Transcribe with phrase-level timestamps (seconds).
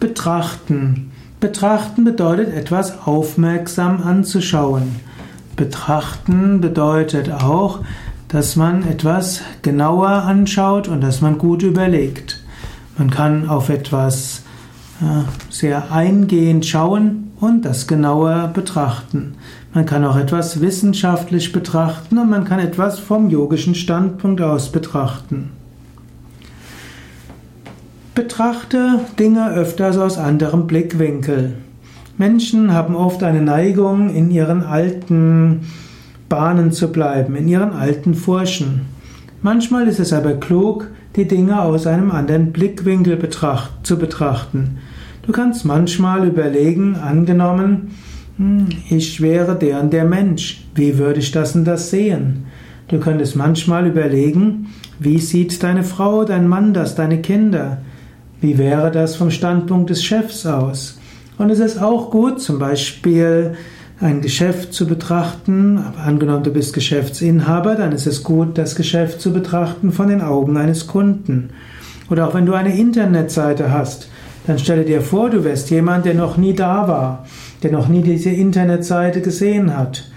[0.00, 1.10] Betrachten.
[1.40, 4.96] Betrachten bedeutet etwas aufmerksam anzuschauen.
[5.56, 7.80] Betrachten bedeutet auch,
[8.28, 12.42] dass man etwas genauer anschaut und dass man gut überlegt.
[12.96, 14.42] Man kann auf etwas
[15.50, 19.34] sehr eingehend schauen und das genauer betrachten.
[19.72, 25.50] Man kann auch etwas wissenschaftlich betrachten und man kann etwas vom yogischen Standpunkt aus betrachten.
[28.18, 31.52] Betrachte Dinge öfters aus anderem Blickwinkel.
[32.16, 35.60] Menschen haben oft eine Neigung, in ihren alten
[36.28, 38.86] Bahnen zu bleiben, in ihren alten Furchen.
[39.40, 44.78] Manchmal ist es aber klug, die Dinge aus einem anderen Blickwinkel betracht, zu betrachten.
[45.22, 47.92] Du kannst manchmal überlegen, angenommen,
[48.36, 52.46] hm, ich wäre der und der Mensch, wie würde ich das und das sehen?
[52.88, 54.66] Du könntest manchmal überlegen,
[54.98, 57.78] wie sieht deine Frau, dein Mann das, deine Kinder?
[58.40, 60.98] Wie wäre das vom Standpunkt des Chefs aus?
[61.38, 63.54] Und es ist auch gut, zum Beispiel
[64.00, 65.78] ein Geschäft zu betrachten.
[66.04, 70.56] Angenommen, du bist Geschäftsinhaber, dann ist es gut, das Geschäft zu betrachten von den Augen
[70.56, 71.50] eines Kunden.
[72.10, 74.08] Oder auch wenn du eine Internetseite hast,
[74.46, 77.26] dann stelle dir vor, du wärst jemand, der noch nie da war,
[77.62, 80.08] der noch nie diese Internetseite gesehen hat.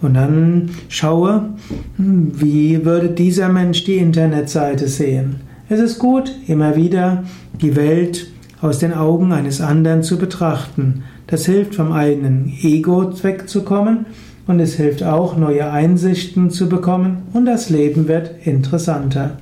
[0.00, 1.50] Und dann schaue,
[1.96, 5.45] hm, wie würde dieser Mensch die Internetseite sehen.
[5.68, 7.24] Es ist gut, immer wieder
[7.60, 8.28] die Welt
[8.60, 11.02] aus den Augen eines anderen zu betrachten.
[11.26, 14.06] Das hilft vom eigenen Ego wegzukommen
[14.46, 19.38] und es hilft auch, neue Einsichten zu bekommen und das Leben wird interessanter.